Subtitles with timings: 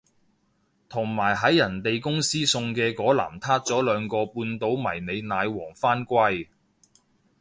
[0.89, 6.47] 同埋喺人哋公司送嘅嗰籃撻咗兩個半島迷你奶黃返歸